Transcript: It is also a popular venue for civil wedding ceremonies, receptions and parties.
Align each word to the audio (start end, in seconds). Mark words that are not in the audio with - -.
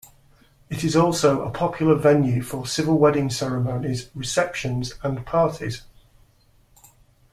It 0.71 0.83
is 0.83 0.95
also 0.95 1.45
a 1.45 1.51
popular 1.51 1.93
venue 1.93 2.41
for 2.41 2.65
civil 2.65 2.97
wedding 2.97 3.29
ceremonies, 3.29 4.09
receptions 4.15 4.95
and 5.03 5.23
parties. 5.27 5.83